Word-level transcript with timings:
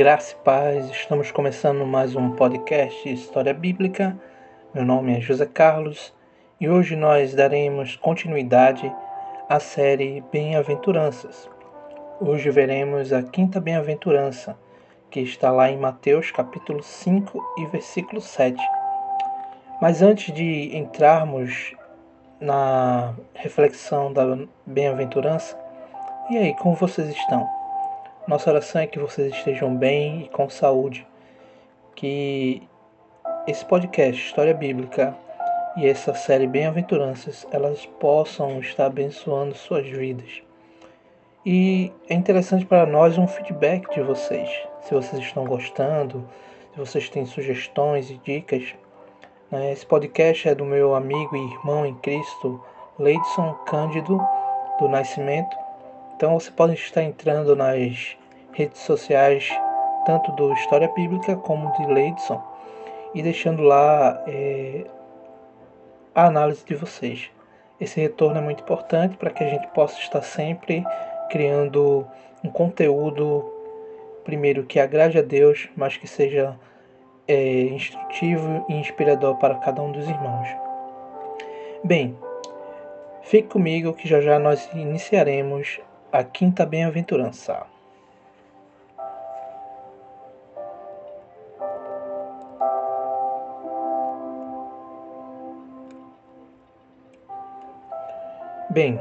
Graça 0.00 0.32
e 0.32 0.36
paz, 0.42 0.88
estamos 0.88 1.30
começando 1.30 1.84
mais 1.84 2.16
um 2.16 2.30
podcast 2.30 3.06
História 3.06 3.52
Bíblica. 3.52 4.18
Meu 4.72 4.82
nome 4.82 5.14
é 5.14 5.20
José 5.20 5.44
Carlos 5.44 6.14
e 6.58 6.70
hoje 6.70 6.96
nós 6.96 7.34
daremos 7.34 7.96
continuidade 7.96 8.90
à 9.46 9.60
série 9.60 10.24
Bem-aventuranças. 10.32 11.50
Hoje 12.18 12.48
veremos 12.48 13.12
a 13.12 13.22
quinta 13.22 13.60
bem-aventurança, 13.60 14.56
que 15.10 15.20
está 15.20 15.50
lá 15.50 15.70
em 15.70 15.76
Mateus 15.76 16.30
capítulo 16.30 16.82
5 16.82 17.54
e 17.58 17.66
versículo 17.66 18.22
7. 18.22 18.58
Mas 19.82 20.00
antes 20.00 20.32
de 20.32 20.74
entrarmos 20.74 21.74
na 22.40 23.12
reflexão 23.34 24.10
da 24.10 24.24
bem-aventurança, 24.64 25.58
e 26.30 26.38
aí, 26.38 26.54
como 26.54 26.74
vocês 26.74 27.06
estão? 27.10 27.59
Nossa 28.28 28.50
oração 28.50 28.82
é 28.82 28.86
que 28.86 28.98
vocês 28.98 29.32
estejam 29.32 29.74
bem 29.74 30.24
e 30.24 30.28
com 30.28 30.48
saúde. 30.48 31.06
Que 31.94 32.62
esse 33.46 33.64
podcast, 33.64 34.22
História 34.22 34.54
Bíblica, 34.54 35.16
e 35.76 35.88
essa 35.88 36.12
série 36.14 36.46
Bem-aventuranças, 36.46 37.46
elas 37.50 37.86
possam 37.86 38.60
estar 38.60 38.86
abençoando 38.86 39.54
suas 39.54 39.88
vidas. 39.88 40.42
E 41.44 41.90
é 42.08 42.14
interessante 42.14 42.66
para 42.66 42.84
nós 42.84 43.16
um 43.16 43.26
feedback 43.26 43.90
de 43.94 44.02
vocês. 44.02 44.50
Se 44.82 44.92
vocês 44.92 45.22
estão 45.22 45.44
gostando, 45.44 46.28
se 46.74 46.78
vocês 46.78 47.08
têm 47.08 47.24
sugestões 47.24 48.10
e 48.10 48.18
dicas. 48.18 48.74
Né? 49.50 49.72
Esse 49.72 49.86
podcast 49.86 50.48
é 50.48 50.54
do 50.54 50.64
meu 50.64 50.94
amigo 50.94 51.34
e 51.34 51.52
irmão 51.52 51.86
em 51.86 51.94
Cristo, 51.96 52.62
Leidson 52.98 53.54
Cândido 53.66 54.20
do 54.78 54.88
Nascimento. 54.88 55.56
Então 56.20 56.38
você 56.38 56.50
pode 56.50 56.74
estar 56.74 57.02
entrando 57.02 57.56
nas 57.56 58.14
redes 58.52 58.82
sociais, 58.82 59.48
tanto 60.04 60.30
do 60.32 60.52
História 60.52 60.86
Bíblica 60.88 61.34
como 61.34 61.72
de 61.72 61.86
Leidson, 61.86 62.38
e 63.14 63.22
deixando 63.22 63.62
lá 63.62 64.22
é, 64.28 64.84
a 66.14 66.26
análise 66.26 66.62
de 66.62 66.74
vocês. 66.74 67.30
Esse 67.80 67.98
retorno 67.98 68.36
é 68.36 68.42
muito 68.42 68.62
importante 68.62 69.16
para 69.16 69.30
que 69.30 69.42
a 69.42 69.48
gente 69.48 69.66
possa 69.68 69.98
estar 69.98 70.20
sempre 70.20 70.84
criando 71.30 72.06
um 72.44 72.50
conteúdo, 72.50 73.50
primeiro, 74.22 74.66
que 74.66 74.78
agrade 74.78 75.18
a 75.18 75.22
Deus, 75.22 75.70
mas 75.74 75.96
que 75.96 76.06
seja 76.06 76.54
é, 77.26 77.62
instrutivo 77.62 78.66
e 78.68 78.74
inspirador 78.74 79.36
para 79.36 79.54
cada 79.54 79.80
um 79.80 79.90
dos 79.90 80.06
irmãos. 80.06 80.48
Bem, 81.82 82.14
fique 83.22 83.48
comigo 83.48 83.94
que 83.94 84.06
já 84.06 84.20
já 84.20 84.38
nós 84.38 84.68
iniciaremos 84.74 85.80
a 86.12 86.24
quinta 86.24 86.66
bem-aventurança. 86.66 87.66
Bem, 98.68 99.00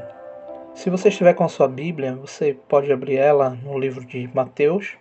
se 0.74 0.90
você 0.90 1.10
estiver 1.10 1.34
com 1.34 1.44
a 1.44 1.50
sua 1.50 1.68
Bíblia, 1.68 2.16
você 2.16 2.58
pode 2.68 2.92
abrir 2.92 3.18
ela 3.18 3.50
no 3.50 3.78
livro 3.78 4.06
de 4.06 4.30
Mateus, 4.34 4.98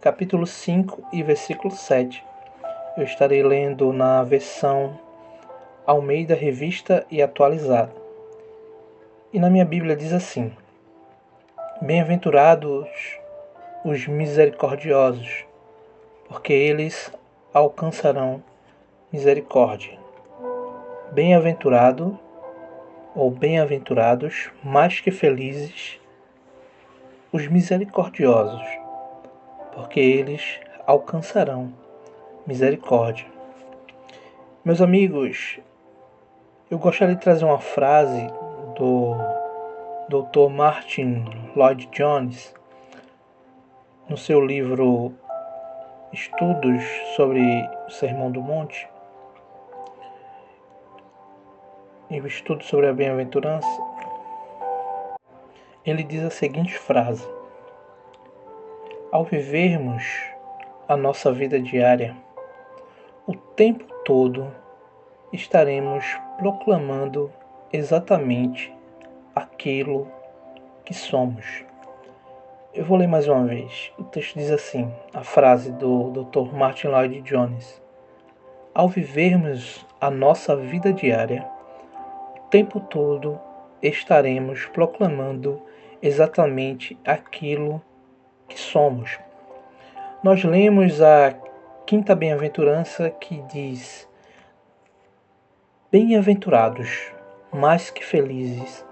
capítulo 0.00 0.46
5 0.46 1.08
e 1.12 1.22
versículo 1.22 1.74
7. 1.74 2.24
Eu 2.96 3.04
estarei 3.04 3.42
lendo 3.42 3.92
na 3.92 4.22
versão 4.22 4.98
Almeida 5.86 6.34
Revista 6.34 7.06
e 7.10 7.22
Atualizada. 7.22 7.92
E 9.32 9.38
na 9.38 9.50
minha 9.50 9.64
Bíblia 9.64 9.96
diz 9.96 10.12
assim: 10.12 10.52
Bem-aventurados 11.82 12.88
os 13.84 14.06
misericordiosos, 14.06 15.44
porque 16.26 16.50
eles 16.50 17.12
alcançarão 17.52 18.42
misericórdia. 19.12 19.98
Bem-aventurado 21.12 22.18
ou 23.14 23.30
bem-aventurados, 23.30 24.50
mais 24.64 25.00
que 25.00 25.10
felizes, 25.10 26.00
os 27.30 27.46
misericordiosos, 27.46 28.66
porque 29.72 30.00
eles 30.00 30.58
alcançarão 30.86 31.74
misericórdia. 32.46 33.26
Meus 34.64 34.80
amigos, 34.80 35.60
eu 36.70 36.78
gostaria 36.78 37.14
de 37.14 37.20
trazer 37.20 37.44
uma 37.44 37.60
frase 37.60 38.26
do 38.74 39.35
Dr. 40.08 40.48
Martin 40.48 41.24
Lloyd 41.56 41.88
Jones 41.90 42.54
no 44.08 44.16
seu 44.16 44.40
livro 44.40 45.12
Estudos 46.12 46.84
sobre 47.16 47.42
o 47.88 47.90
Sermão 47.90 48.30
do 48.30 48.40
Monte 48.40 48.88
em 52.08 52.20
o 52.20 52.26
estudo 52.28 52.62
sobre 52.62 52.86
a 52.86 52.92
bem-aventurança, 52.92 53.66
ele 55.84 56.04
diz 56.04 56.22
a 56.22 56.30
seguinte 56.30 56.78
frase: 56.78 57.28
Ao 59.10 59.24
vivermos 59.24 60.04
a 60.86 60.96
nossa 60.96 61.32
vida 61.32 61.58
diária, 61.58 62.16
o 63.26 63.34
tempo 63.34 63.84
todo 64.04 64.54
estaremos 65.32 66.04
proclamando 66.38 67.32
exatamente 67.72 68.75
aquilo 69.36 70.08
que 70.82 70.94
somos. 70.94 71.62
Eu 72.72 72.86
vou 72.86 72.96
ler 72.96 73.06
mais 73.06 73.28
uma 73.28 73.44
vez. 73.44 73.92
O 73.98 74.04
texto 74.04 74.38
diz 74.38 74.50
assim: 74.50 74.90
a 75.12 75.22
frase 75.22 75.70
do 75.72 76.10
Dr. 76.10 76.54
Martin 76.54 76.86
Lloyd 76.86 77.20
Jones. 77.20 77.82
Ao 78.74 78.88
vivermos 78.88 79.86
a 80.00 80.10
nossa 80.10 80.56
vida 80.56 80.90
diária, 80.90 81.46
tempo 82.50 82.80
todo 82.80 83.38
estaremos 83.82 84.64
proclamando 84.66 85.60
exatamente 86.00 86.98
aquilo 87.04 87.82
que 88.48 88.58
somos. 88.58 89.18
Nós 90.22 90.42
lemos 90.44 91.02
a 91.02 91.34
quinta 91.84 92.14
bem-aventurança 92.14 93.10
que 93.10 93.42
diz: 93.42 94.08
Bem-aventurados, 95.92 97.12
mais 97.52 97.90
que 97.90 98.04
felizes, 98.04 98.85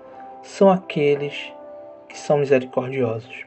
são 0.45 0.71
aqueles 0.71 1.53
que 2.09 2.17
são 2.17 2.39
misericordiosos. 2.39 3.45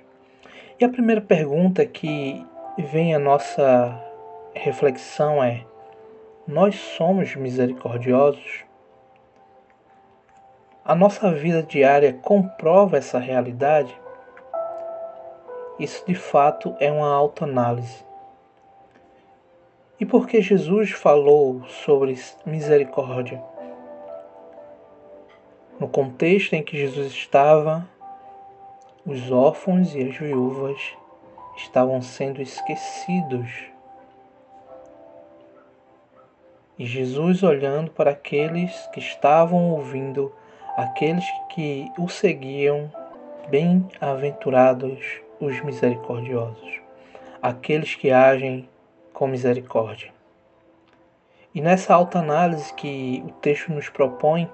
E 0.79 0.83
a 0.83 0.89
primeira 0.89 1.21
pergunta 1.21 1.85
que 1.85 2.45
vem 2.77 3.15
à 3.15 3.19
nossa 3.19 3.97
reflexão 4.53 5.41
é: 5.41 5.63
Nós 6.47 6.75
somos 6.75 7.35
misericordiosos? 7.35 8.65
A 10.83 10.95
nossa 10.95 11.31
vida 11.31 11.61
diária 11.63 12.13
comprova 12.13 12.97
essa 12.97 13.19
realidade? 13.19 13.95
Isso 15.79 16.03
de 16.07 16.15
fato 16.15 16.75
é 16.79 16.91
uma 16.91 17.13
autoanálise. 17.13 18.03
E 19.99 20.05
por 20.05 20.27
que 20.27 20.41
Jesus 20.41 20.91
falou 20.91 21.63
sobre 21.67 22.15
misericórdia? 22.45 23.43
No 25.79 25.87
contexto 25.87 26.53
em 26.53 26.63
que 26.63 26.77
Jesus 26.77 27.11
estava, 27.11 27.87
os 29.05 29.31
órfãos 29.31 29.93
e 29.93 30.01
as 30.01 30.17
viúvas 30.17 30.77
estavam 31.55 32.01
sendo 32.01 32.41
esquecidos. 32.41 33.49
E 36.79 36.85
Jesus, 36.85 37.43
olhando 37.43 37.91
para 37.91 38.11
aqueles 38.11 38.87
que 38.87 38.99
estavam 38.99 39.71
ouvindo 39.71 40.33
aqueles 40.75 41.25
que 41.49 41.91
o 41.97 42.07
seguiam, 42.07 42.91
bem-aventurados 43.49 44.99
os 45.39 45.59
misericordiosos, 45.61 46.81
aqueles 47.41 47.95
que 47.95 48.11
agem 48.11 48.67
com 49.13 49.27
misericórdia. 49.27 50.11
E 51.53 51.61
nessa 51.61 51.93
alta 51.95 52.19
análise 52.19 52.73
que 52.73 53.23
o 53.25 53.31
texto 53.33 53.71
nos 53.71 53.89
propõe, 53.89 54.49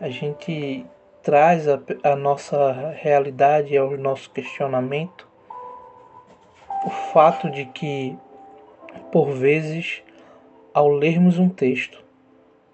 a 0.00 0.08
gente 0.08 0.84
traz 1.22 1.68
a, 1.68 1.80
a 2.02 2.16
nossa 2.16 2.90
realidade 2.90 3.76
ao 3.76 3.96
nosso 3.96 4.30
questionamento 4.30 5.26
o 6.84 6.90
fato 6.90 7.50
de 7.50 7.64
que, 7.64 8.16
por 9.10 9.30
vezes, 9.30 10.02
ao 10.72 10.88
lermos 10.88 11.38
um 11.38 11.48
texto 11.48 12.04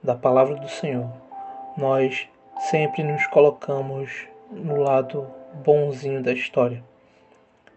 da 0.02 0.16
palavra 0.16 0.56
do 0.56 0.68
Senhor, 0.68 1.08
nós 1.76 2.28
sempre 2.70 3.04
nos 3.04 3.24
colocamos 3.28 4.26
no 4.50 4.76
lado 4.76 5.28
bonzinho 5.64 6.22
da 6.22 6.32
história. 6.32 6.82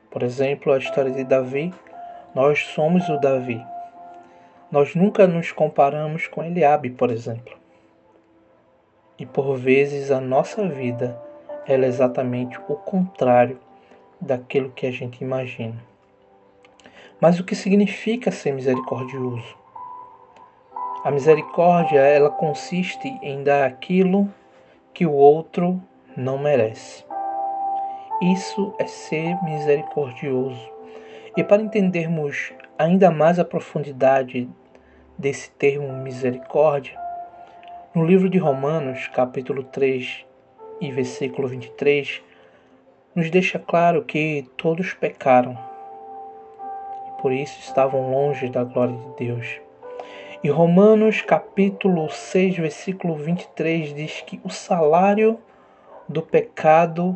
Por 0.09 0.23
exemplo, 0.23 0.73
a 0.73 0.77
história 0.77 1.11
de 1.11 1.23
Davi, 1.23 1.71
nós 2.33 2.65
somos 2.67 3.07
o 3.09 3.17
Davi. 3.17 3.63
Nós 4.71 4.95
nunca 4.95 5.27
nos 5.27 5.51
comparamos 5.51 6.27
com 6.27 6.43
Eliabe, 6.43 6.89
por 6.89 7.11
exemplo. 7.11 7.62
E 9.23 9.25
por 9.25 9.55
vezes 9.55 10.11
a 10.11 10.19
nossa 10.19 10.67
vida 10.67 11.17
ela 11.65 11.85
é 11.85 11.87
exatamente 11.87 12.59
o 12.67 12.75
contrário 12.75 13.57
daquilo 14.19 14.69
que 14.71 14.85
a 14.85 14.91
gente 14.91 15.23
imagina. 15.23 15.81
Mas 17.21 17.39
o 17.39 17.43
que 17.45 17.55
significa 17.55 18.31
ser 18.31 18.51
misericordioso? 18.51 19.57
A 21.05 21.09
misericórdia, 21.09 22.01
ela 22.01 22.29
consiste 22.29 23.07
em 23.21 23.41
dar 23.45 23.65
aquilo 23.65 24.29
que 24.93 25.05
o 25.05 25.13
outro 25.13 25.81
não 26.17 26.37
merece. 26.37 27.05
Isso 28.21 28.75
é 28.77 28.85
ser 28.85 29.41
misericordioso. 29.41 30.69
E 31.37 31.45
para 31.45 31.61
entendermos 31.61 32.51
ainda 32.77 33.09
mais 33.09 33.39
a 33.39 33.45
profundidade 33.45 34.49
desse 35.17 35.49
termo 35.51 35.93
misericórdia, 35.93 37.01
no 37.93 38.03
livro 38.03 38.27
de 38.27 38.39
Romanos, 38.39 39.07
capítulo 39.09 39.63
3 39.65 40.25
e 40.81 40.91
versículo 40.91 41.47
23, 41.47 42.23
nos 43.13 43.29
deixa 43.29 43.59
claro 43.59 44.03
que 44.03 44.49
todos 44.57 44.95
pecaram 44.95 45.55
e 47.07 47.21
por 47.21 47.31
isso 47.31 47.59
estavam 47.59 48.09
longe 48.09 48.49
da 48.49 48.63
glória 48.63 48.95
de 48.95 49.25
Deus. 49.27 49.61
E 50.43 50.49
Romanos 50.49 51.21
capítulo 51.21 52.09
6, 52.09 52.57
versículo 52.57 53.15
23 53.15 53.93
diz 53.93 54.21
que 54.21 54.41
o 54.43 54.49
salário 54.49 55.39
do 56.09 56.23
pecado 56.23 57.15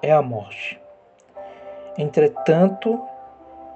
é 0.00 0.10
a 0.10 0.22
morte. 0.22 0.80
Entretanto, 1.98 2.98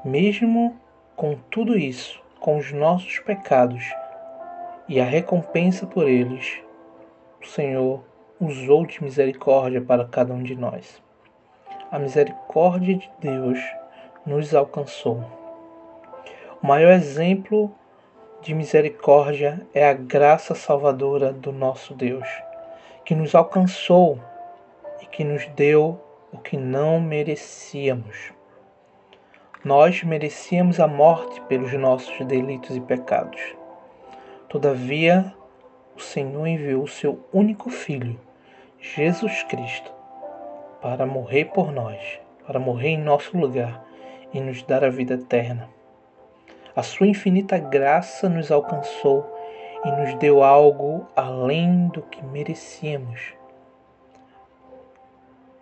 mesmo 0.02 0.74
com 1.14 1.36
tudo 1.50 1.76
isso, 1.76 2.18
com 2.40 2.56
os 2.56 2.72
nossos 2.72 3.18
pecados 3.18 3.84
e 4.88 5.00
a 5.00 5.04
recompensa 5.04 5.86
por 5.86 6.08
eles, 6.08 6.60
o 7.40 7.46
Senhor 7.46 8.02
usou 8.40 8.84
de 8.84 9.02
misericórdia 9.02 9.80
para 9.80 10.04
cada 10.04 10.34
um 10.34 10.42
de 10.42 10.56
nós. 10.56 11.02
A 11.90 11.98
misericórdia 11.98 12.96
de 12.96 13.10
Deus 13.20 13.58
nos 14.26 14.54
alcançou. 14.54 15.24
O 16.62 16.66
maior 16.66 16.92
exemplo 16.92 17.72
de 18.40 18.54
misericórdia 18.54 19.66
é 19.72 19.88
a 19.88 19.92
graça 19.92 20.54
salvadora 20.54 21.32
do 21.32 21.52
nosso 21.52 21.94
Deus, 21.94 22.28
que 23.04 23.14
nos 23.14 23.34
alcançou 23.34 24.18
e 25.00 25.06
que 25.06 25.22
nos 25.22 25.46
deu 25.48 26.00
o 26.32 26.38
que 26.38 26.56
não 26.56 27.00
merecíamos. 27.00 28.32
Nós 29.64 30.02
merecíamos 30.02 30.80
a 30.80 30.88
morte 30.88 31.40
pelos 31.42 31.72
nossos 31.74 32.26
delitos 32.26 32.76
e 32.76 32.80
pecados. 32.80 33.61
Todavia, 34.52 35.32
o 35.96 35.98
Senhor 35.98 36.46
enviou 36.46 36.82
o 36.82 36.86
seu 36.86 37.24
único 37.32 37.70
filho, 37.70 38.20
Jesus 38.78 39.42
Cristo, 39.44 39.90
para 40.82 41.06
morrer 41.06 41.46
por 41.46 41.72
nós, 41.72 42.20
para 42.46 42.60
morrer 42.60 42.90
em 42.90 42.98
nosso 42.98 43.34
lugar 43.34 43.82
e 44.30 44.42
nos 44.42 44.62
dar 44.62 44.84
a 44.84 44.90
vida 44.90 45.14
eterna. 45.14 45.70
A 46.76 46.82
sua 46.82 47.06
infinita 47.06 47.56
graça 47.56 48.28
nos 48.28 48.52
alcançou 48.52 49.24
e 49.86 49.90
nos 49.90 50.14
deu 50.16 50.42
algo 50.42 51.06
além 51.16 51.88
do 51.88 52.02
que 52.02 52.22
merecíamos. 52.22 53.32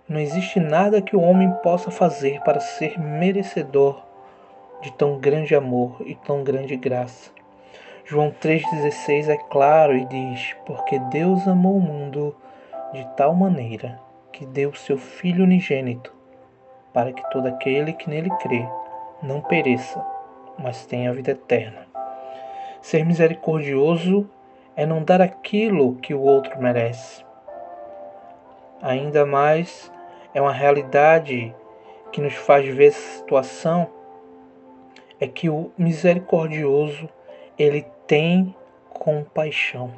Não 0.09 0.19
existe 0.19 0.59
nada 0.59 1.01
que 1.01 1.15
o 1.15 1.23
homem 1.23 1.49
possa 1.63 1.93
fazer 1.93 2.41
para 2.41 2.59
ser 2.59 2.99
merecedor 2.99 4.05
de 4.83 4.93
tão 4.95 5.21
grande 5.21 5.55
amor 5.55 6.03
e 6.05 6.17
tão 6.17 6.43
grande 6.43 6.75
graça. 6.77 7.39
João 8.11 8.33
3,16 8.33 9.29
é 9.29 9.37
claro 9.37 9.97
e 9.97 10.05
diz: 10.05 10.57
Porque 10.67 10.99
Deus 10.99 11.47
amou 11.47 11.77
o 11.77 11.81
mundo 11.81 12.35
de 12.93 13.07
tal 13.17 13.33
maneira 13.37 14.01
que 14.33 14.45
deu 14.45 14.75
seu 14.75 14.99
Filho 14.99 15.45
unigênito, 15.45 16.13
para 16.93 17.13
que 17.13 17.23
todo 17.31 17.47
aquele 17.47 17.93
que 17.93 18.11
nele 18.11 18.29
crê 18.43 18.67
não 19.23 19.41
pereça, 19.41 20.05
mas 20.59 20.85
tem 20.87 21.07
a 21.07 21.13
vida 21.13 21.31
eterna. 21.31 21.87
Ser 22.83 23.07
misericordioso 23.07 24.29
é 24.75 24.85
não 24.85 25.05
dar 25.05 25.21
aquilo 25.21 25.95
que 25.95 26.13
o 26.13 26.21
outro 26.21 26.61
merece. 26.61 27.25
Ainda 28.83 29.25
mais 29.25 29.89
é 30.35 30.43
uma 30.43 30.53
realidade 30.53 31.55
que 32.11 32.21
nos 32.21 32.35
faz 32.35 32.67
ver 32.67 32.89
essa 32.89 33.19
situação 33.19 33.89
é 35.21 35.29
que 35.29 35.49
o 35.49 35.71
misericordioso 35.79 37.09
ele 37.57 37.87
tem 38.11 38.53
compaixão. 38.93 39.93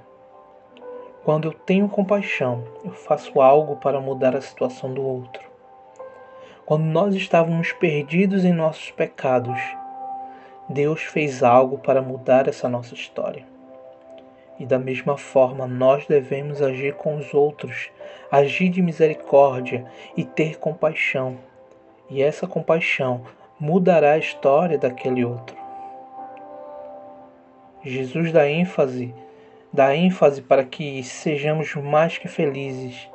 Quando 1.24 1.48
eu 1.48 1.52
tenho 1.54 1.88
compaixão, 1.88 2.62
eu 2.84 2.92
faço 2.92 3.40
algo 3.40 3.76
para 3.76 4.02
mudar 4.02 4.36
a 4.36 4.40
situação 4.42 4.92
do 4.92 5.00
outro. 5.00 5.42
Quando 6.66 6.84
nós 6.84 7.14
estávamos 7.14 7.72
perdidos 7.72 8.44
em 8.44 8.52
nossos 8.52 8.90
pecados, 8.90 9.58
Deus 10.68 11.00
fez 11.00 11.42
algo 11.42 11.78
para 11.78 12.02
mudar 12.02 12.48
essa 12.48 12.68
nossa 12.68 12.92
história. 12.92 13.46
E 14.58 14.66
da 14.66 14.78
mesma 14.78 15.16
forma, 15.16 15.66
nós 15.66 16.04
devemos 16.06 16.60
agir 16.60 16.94
com 16.96 17.16
os 17.16 17.32
outros, 17.32 17.90
agir 18.30 18.68
de 18.68 18.82
misericórdia 18.82 19.90
e 20.14 20.22
ter 20.22 20.58
compaixão. 20.58 21.38
E 22.10 22.22
essa 22.22 22.46
compaixão 22.46 23.22
mudará 23.58 24.12
a 24.12 24.18
história 24.18 24.76
daquele 24.76 25.24
outro. 25.24 25.61
Jesus 27.84 28.30
dá 28.32 28.48
ênfase, 28.48 29.14
dá 29.72 29.94
ênfase 29.94 30.40
para 30.40 30.64
que 30.64 31.02
sejamos 31.02 31.74
mais 31.74 32.16
que 32.16 32.28
felizes. 32.28 33.08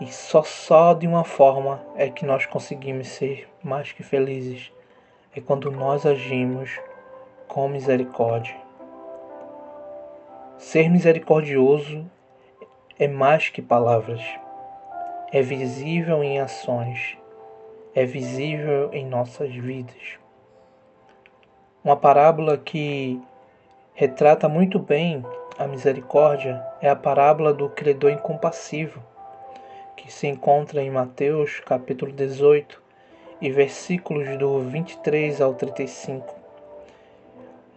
E 0.00 0.06
só 0.06 0.42
só 0.42 0.94
de 0.94 1.06
uma 1.06 1.24
forma 1.24 1.84
é 1.94 2.08
que 2.08 2.24
nós 2.24 2.46
conseguimos 2.46 3.08
ser 3.08 3.48
mais 3.62 3.92
que 3.92 4.02
felizes 4.02 4.72
é 5.36 5.40
quando 5.40 5.70
nós 5.70 6.06
agimos 6.06 6.80
com 7.48 7.68
misericórdia. 7.68 8.56
Ser 10.56 10.88
misericordioso 10.88 12.08
é 12.98 13.08
mais 13.08 13.48
que 13.48 13.60
palavras, 13.60 14.22
é 15.32 15.42
visível 15.42 16.22
em 16.22 16.38
ações, 16.38 17.18
é 17.94 18.06
visível 18.06 18.90
em 18.92 19.04
nossas 19.04 19.52
vidas. 19.52 20.18
Uma 21.84 21.96
parábola 21.96 22.56
que 22.56 23.20
retrata 23.94 24.48
muito 24.48 24.78
bem 24.78 25.24
a 25.56 25.68
misericórdia 25.68 26.60
é 26.80 26.88
a 26.88 26.96
parábola 26.96 27.54
do 27.54 27.68
credor 27.68 28.10
incompassivo, 28.10 29.00
que 29.96 30.12
se 30.12 30.26
encontra 30.26 30.82
em 30.82 30.90
Mateus 30.90 31.60
capítulo 31.60 32.10
18, 32.12 32.82
e 33.40 33.50
versículos 33.50 34.36
do 34.36 34.60
23 34.60 35.40
ao 35.40 35.54
35 35.54 36.34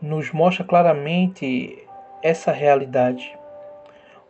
nos 0.01 0.31
mostra 0.31 0.63
claramente 0.63 1.83
essa 2.23 2.51
realidade. 2.51 3.37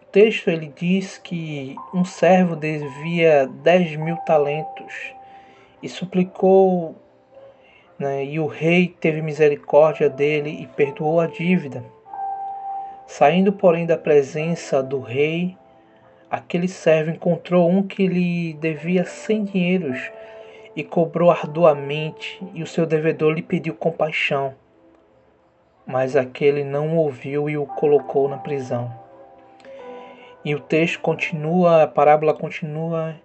O 0.02 0.06
texto 0.06 0.50
ele 0.50 0.74
diz 0.76 1.18
que 1.18 1.76
um 1.94 2.04
servo 2.04 2.56
devia 2.56 3.48
10 3.48 3.98
mil 3.98 4.18
talentos 4.18 5.14
e 5.84 5.88
suplicou, 5.88 6.96
né, 8.00 8.24
e 8.24 8.40
o 8.40 8.46
rei 8.46 8.96
teve 9.00 9.22
misericórdia 9.22 10.10
dele 10.10 10.50
e 10.62 10.68
perdoou 10.68 11.20
a 11.20 11.28
dívida. 11.28 11.84
Saindo, 13.08 13.54
porém, 13.54 13.86
da 13.86 13.98
presença 13.98 14.84
do 14.84 15.00
rei, 15.00 15.58
aquele 16.30 16.68
servo 16.68 17.12
encontrou 17.12 17.70
um 17.70 17.82
que 17.82 18.06
lhe 18.06 18.54
devia 18.54 19.06
cem 19.06 19.46
dinheiros 19.46 20.12
e 20.76 20.84
cobrou 20.84 21.32
arduamente, 21.32 22.40
e 22.54 22.62
o 22.62 22.68
seu 22.68 22.86
devedor 22.86 23.34
lhe 23.34 23.42
pediu 23.42 23.74
compaixão. 23.74 24.54
Mas 25.86 26.16
aquele 26.16 26.64
não 26.64 26.98
ouviu 26.98 27.50
e 27.50 27.58
o 27.58 27.66
colocou 27.66 28.28
na 28.28 28.38
prisão. 28.38 28.94
E 30.46 30.54
o 30.54 30.60
texto 30.60 31.00
continua, 31.00 31.84
a 31.84 31.88
parábola 31.88 32.34
continua 32.34 33.16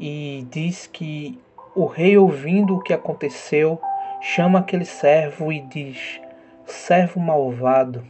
e 0.00 0.46
diz 0.50 0.86
que 0.86 1.38
o 1.74 1.86
rei, 1.86 2.16
ouvindo 2.16 2.76
o 2.76 2.82
que 2.82 2.94
aconteceu, 2.94 3.80
chama 4.20 4.58
aquele 4.58 4.84
servo 4.84 5.52
e 5.52 5.60
diz: 5.60 6.20
Servo 6.66 7.20
malvado, 7.20 8.04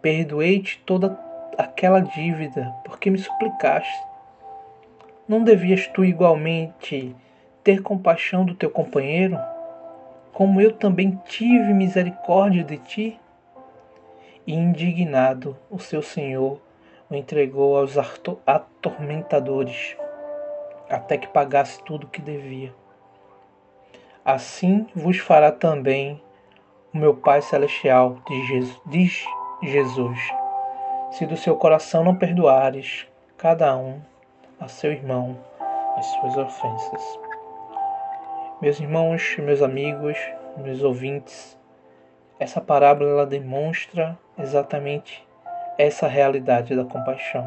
perdoei-te 0.00 0.82
toda 0.84 1.18
aquela 1.56 2.00
dívida, 2.00 2.74
porque 2.84 3.10
me 3.10 3.18
suplicaste. 3.18 4.02
Não 5.26 5.42
devias 5.42 5.86
tu 5.88 6.04
igualmente 6.04 7.14
ter 7.62 7.80
compaixão 7.80 8.44
do 8.44 8.54
teu 8.54 8.68
companheiro, 8.68 9.38
como 10.32 10.60
eu 10.60 10.72
também 10.72 11.18
tive 11.24 11.72
misericórdia 11.72 12.64
de 12.64 12.76
ti? 12.78 13.20
E 14.46 14.52
indignado, 14.52 15.56
o 15.70 15.78
seu 15.78 16.02
senhor 16.02 16.60
o 17.08 17.14
entregou 17.14 17.78
aos 17.78 17.94
atormentadores, 18.46 19.96
até 20.90 21.16
que 21.16 21.28
pagasse 21.28 21.82
tudo 21.84 22.04
o 22.04 22.10
que 22.10 22.20
devia. 22.20 22.74
Assim 24.24 24.86
vos 24.94 25.18
fará 25.18 25.52
também 25.52 26.18
o 26.94 26.96
meu 26.96 27.14
Pai 27.14 27.42
Celestial, 27.42 28.16
diz 28.86 29.22
Jesus, 29.62 30.18
se 31.10 31.26
do 31.26 31.36
seu 31.36 31.56
coração 31.56 32.02
não 32.02 32.16
perdoares 32.16 33.06
cada 33.36 33.76
um 33.76 34.00
a 34.58 34.66
seu 34.66 34.92
irmão 34.92 35.36
as 35.96 36.06
suas 36.06 36.36
ofensas. 36.38 37.20
Meus 38.62 38.80
irmãos, 38.80 39.36
meus 39.38 39.60
amigos, 39.60 40.16
meus 40.56 40.82
ouvintes, 40.82 41.58
essa 42.38 42.60
parábola 42.60 43.10
ela 43.10 43.26
demonstra 43.26 44.18
exatamente 44.38 45.22
essa 45.76 46.08
realidade 46.08 46.74
da 46.74 46.84
compaixão 46.84 47.46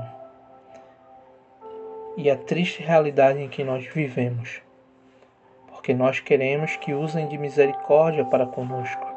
e 2.15 2.29
a 2.29 2.37
triste 2.37 2.83
realidade 2.83 3.41
em 3.41 3.47
que 3.47 3.63
nós 3.63 3.85
vivemos, 3.85 4.61
porque 5.87 5.97
nós 5.97 6.19
queremos 6.19 6.75
que 6.75 6.93
usem 6.93 7.29
de 7.29 7.37
misericórdia 7.37 8.25
para 8.25 8.45
conosco, 8.45 9.07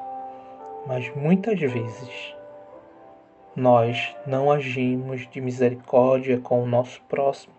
mas 0.87 1.13
muitas 1.17 1.59
vezes 1.59 2.37
nós 3.57 4.15
não 4.25 4.53
agimos 4.53 5.29
de 5.31 5.41
misericórdia 5.41 6.39
com 6.39 6.63
o 6.63 6.67
nosso 6.69 7.03
próximo. 7.09 7.53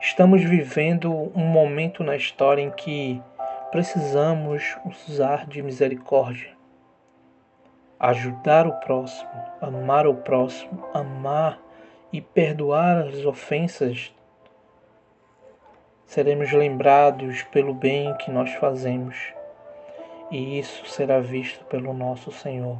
Estamos 0.00 0.42
vivendo 0.42 1.12
um 1.32 1.46
momento 1.46 2.02
na 2.02 2.16
história 2.16 2.60
em 2.60 2.72
que 2.72 3.22
precisamos 3.70 4.76
usar 4.84 5.46
de 5.46 5.62
misericórdia, 5.62 6.50
ajudar 8.00 8.66
o 8.66 8.72
próximo, 8.80 9.30
amar 9.60 10.08
o 10.08 10.14
próximo, 10.16 10.84
amar 10.92 11.56
e 12.12 12.20
perdoar 12.20 13.06
as 13.06 13.24
ofensas. 13.24 14.12
Seremos 16.12 16.52
lembrados 16.52 17.42
pelo 17.44 17.72
bem 17.72 18.14
que 18.18 18.30
nós 18.30 18.52
fazemos, 18.56 19.16
e 20.30 20.58
isso 20.58 20.84
será 20.84 21.20
visto 21.20 21.64
pelo 21.64 21.94
nosso 21.94 22.30
Senhor. 22.30 22.76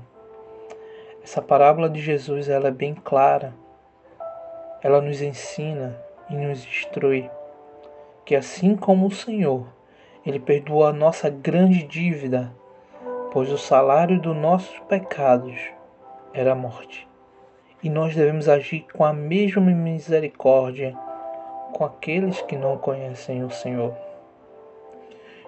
Essa 1.24 1.40
parábola 1.40 1.88
de 1.88 1.98
Jesus 1.98 2.50
ela 2.50 2.68
é 2.68 2.70
bem 2.70 2.94
clara. 2.94 3.54
Ela 4.82 5.00
nos 5.00 5.22
ensina 5.22 5.98
e 6.28 6.34
nos 6.34 6.62
instrui 6.66 7.30
que 8.26 8.36
assim 8.36 8.76
como 8.76 9.06
o 9.06 9.10
Senhor, 9.10 9.66
ele 10.26 10.38
perdoou 10.38 10.84
a 10.84 10.92
nossa 10.92 11.30
grande 11.30 11.84
dívida, 11.84 12.52
pois 13.32 13.50
o 13.50 13.56
salário 13.56 14.20
dos 14.20 14.36
nossos 14.36 14.78
pecados 14.80 15.58
era 16.34 16.52
a 16.52 16.54
morte. 16.54 17.08
E 17.82 17.88
nós 17.88 18.14
devemos 18.14 18.46
agir 18.46 18.84
com 18.92 19.06
a 19.06 19.12
mesma 19.14 19.62
misericórdia 19.62 20.94
com 21.72 21.84
aqueles 21.84 22.40
que 22.42 22.56
não 22.56 22.76
conhecem 22.76 23.42
o 23.44 23.50
Senhor. 23.50 23.94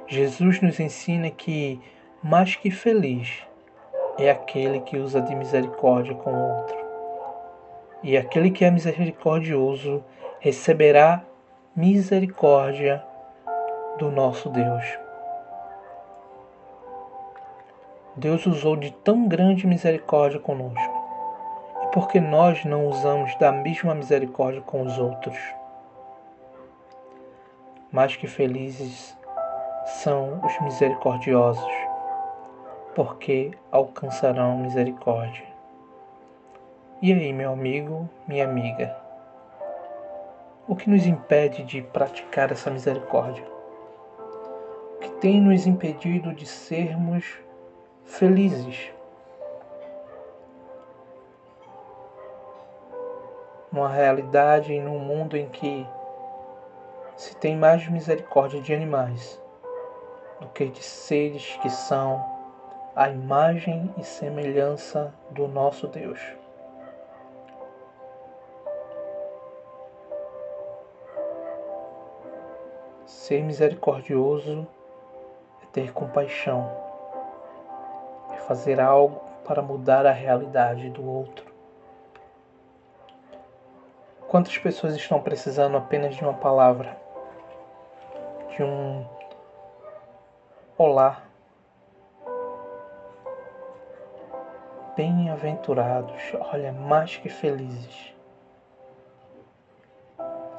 Jesus 0.06 0.60
nos 0.60 0.80
ensina 0.80 1.30
que 1.30 1.80
mais 2.22 2.56
que 2.56 2.70
feliz 2.70 3.42
é 4.18 4.30
aquele 4.30 4.80
que 4.80 4.96
usa 4.96 5.20
de 5.20 5.34
misericórdia 5.34 6.14
com 6.14 6.30
o 6.30 6.56
outro. 6.56 6.76
E 8.02 8.16
aquele 8.16 8.50
que 8.50 8.64
é 8.64 8.70
misericordioso 8.70 10.04
receberá 10.40 11.22
misericórdia 11.74 13.02
do 13.98 14.10
nosso 14.10 14.50
Deus. 14.50 14.84
Deus 18.16 18.46
usou 18.46 18.76
de 18.76 18.92
tão 18.92 19.26
grande 19.26 19.66
misericórdia 19.66 20.38
conosco. 20.38 21.04
E 21.82 21.86
por 21.88 22.08
que 22.08 22.20
nós 22.20 22.64
não 22.64 22.86
usamos 22.86 23.34
da 23.38 23.50
mesma 23.50 23.94
misericórdia 23.94 24.60
com 24.60 24.82
os 24.82 24.98
outros? 24.98 25.36
Mais 27.94 28.16
que 28.16 28.26
felizes 28.26 29.16
são 30.02 30.44
os 30.44 30.60
misericordiosos 30.62 31.72
porque 32.92 33.52
alcançarão 33.70 34.58
misericórdia. 34.58 35.44
E 37.00 37.12
aí, 37.12 37.32
meu 37.32 37.52
amigo, 37.52 38.10
minha 38.26 38.46
amiga, 38.46 38.96
o 40.66 40.74
que 40.74 40.90
nos 40.90 41.06
impede 41.06 41.62
de 41.62 41.82
praticar 41.82 42.50
essa 42.50 42.68
misericórdia? 42.68 43.46
O 44.96 44.98
que 44.98 45.10
tem 45.20 45.40
nos 45.40 45.64
impedido 45.64 46.34
de 46.34 46.46
sermos 46.46 47.24
felizes? 48.04 48.90
Numa 53.70 53.88
realidade 53.88 54.72
e 54.72 54.80
num 54.80 54.98
mundo 54.98 55.36
em 55.36 55.48
que 55.48 55.86
se 57.16 57.36
tem 57.36 57.56
mais 57.56 57.88
misericórdia 57.88 58.60
de 58.60 58.74
animais 58.74 59.40
do 60.40 60.48
que 60.48 60.66
de 60.66 60.82
seres 60.82 61.56
que 61.62 61.70
são 61.70 62.24
a 62.94 63.08
imagem 63.08 63.92
e 63.96 64.04
semelhança 64.04 65.12
do 65.30 65.48
nosso 65.48 65.86
Deus. 65.86 66.20
Ser 73.06 73.42
misericordioso 73.42 74.66
é 75.62 75.66
ter 75.72 75.92
compaixão, 75.92 76.70
é 78.32 78.36
fazer 78.36 78.80
algo 78.80 79.20
para 79.44 79.62
mudar 79.62 80.06
a 80.06 80.12
realidade 80.12 80.90
do 80.90 81.06
outro. 81.08 81.52
Quantas 84.28 84.58
pessoas 84.58 84.94
estão 84.96 85.20
precisando 85.20 85.76
apenas 85.76 86.16
de 86.16 86.22
uma 86.22 86.34
palavra, 86.34 87.03
de 88.54 88.62
um 88.62 89.04
olá, 90.78 91.22
Bem-aventurados, 94.96 96.22
olha, 96.52 96.72
mais 96.72 97.16
que 97.16 97.28
felizes, 97.28 98.14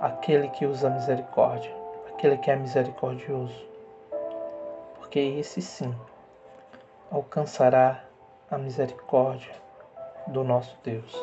aquele 0.02 0.50
que 0.50 0.66
usa 0.66 0.90
misericórdia, 0.90 1.74
aquele 2.10 2.38
que 2.38 2.52
é 2.52 2.56
misericordioso, 2.58 3.66
porque 4.96 5.20
esse 5.20 5.62
sim 5.62 5.96
alcançará 7.10 8.04
a 8.52 8.58
misericórdia 8.58 9.54
do 10.28 10.44
nosso 10.44 10.78
Deus. 10.84 11.16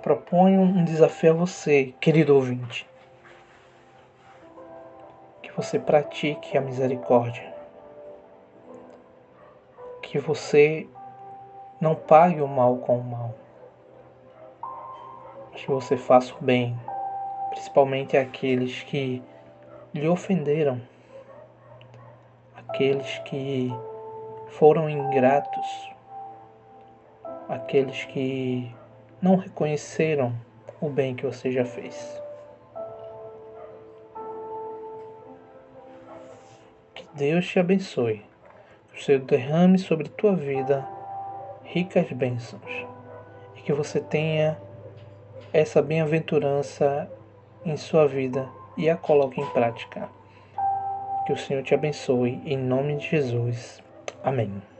Proponho 0.00 0.62
um 0.62 0.84
desafio 0.86 1.32
a 1.32 1.36
você, 1.36 1.94
querido 2.00 2.34
ouvinte, 2.34 2.88
que 5.46 5.52
você 5.52 5.78
pratique 5.78 6.58
a 6.58 6.60
misericórdia. 6.60 7.54
Que 10.02 10.18
você 10.18 10.88
não 11.80 11.94
pague 11.94 12.40
o 12.40 12.48
mal 12.48 12.78
com 12.78 12.98
o 12.98 13.04
mal, 13.04 13.34
que 15.52 15.68
você 15.68 15.96
faça 15.96 16.34
o 16.34 16.44
bem, 16.44 16.76
principalmente 17.50 18.16
aqueles 18.16 18.82
que 18.82 19.22
lhe 19.94 20.08
ofenderam, 20.08 20.80
aqueles 22.56 23.18
que 23.20 23.72
foram 24.48 24.90
ingratos, 24.90 25.90
aqueles 27.48 28.04
que 28.06 28.74
não 29.22 29.36
reconheceram 29.36 30.34
o 30.80 30.88
bem 30.88 31.14
que 31.14 31.24
você 31.24 31.52
já 31.52 31.64
fez. 31.64 32.25
Deus 37.16 37.46
te 37.48 37.58
abençoe 37.58 38.22
o 38.94 39.00
Senhor 39.00 39.22
derrame 39.22 39.78
sobre 39.78 40.08
tua 40.08 40.34
vida 40.34 40.86
ricas 41.64 42.10
bênçãos 42.12 42.86
e 43.56 43.62
que 43.62 43.72
você 43.72 44.00
tenha 44.00 44.58
essa 45.50 45.80
bem-aventurança 45.80 47.10
em 47.64 47.76
sua 47.76 48.06
vida 48.06 48.46
e 48.76 48.90
a 48.90 48.96
coloque 48.96 49.40
em 49.40 49.46
prática. 49.46 50.10
Que 51.26 51.32
o 51.32 51.38
Senhor 51.38 51.62
te 51.62 51.74
abençoe 51.74 52.40
em 52.44 52.58
nome 52.58 52.96
de 52.96 53.08
Jesus. 53.08 53.82
Amém. 54.22 54.75